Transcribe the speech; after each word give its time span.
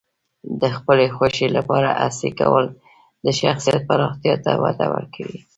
د 0.61 0.63
خپلې 0.77 1.05
خوښې 1.15 1.47
لپاره 1.57 1.89
هڅې 2.03 2.29
کول 2.39 2.65
د 3.25 3.25
شخصیت 3.39 3.81
پراختیا 3.89 4.35
ته 4.45 4.51
وده 4.63 4.85
ورکوي. 4.95 5.39